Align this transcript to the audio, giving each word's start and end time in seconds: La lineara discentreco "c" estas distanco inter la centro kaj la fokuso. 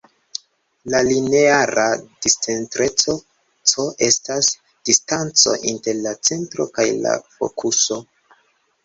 La 0.91 0.99
lineara 1.07 1.83
discentreco 2.25 3.15
"c" 3.73 3.85
estas 4.07 4.49
distanco 4.91 5.53
inter 5.73 6.01
la 6.07 6.15
centro 6.31 6.67
kaj 6.79 6.87
la 7.05 7.13
fokuso. 7.37 7.99